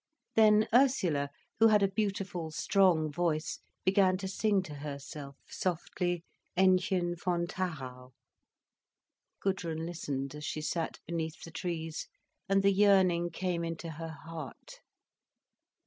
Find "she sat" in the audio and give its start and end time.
10.43-10.97